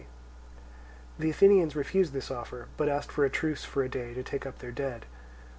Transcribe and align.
The 1.19 1.29
Athenians 1.29 1.75
refused 1.75 2.11
this 2.11 2.31
offer, 2.31 2.69
but 2.75 2.89
asked 2.89 3.11
for 3.11 3.23
a 3.23 3.29
truce 3.29 3.63
for 3.65 3.83
a 3.83 3.87
day 3.87 4.15
to 4.15 4.23
take 4.23 4.47
up 4.47 4.57
their 4.57 4.71
dead. 4.71 5.05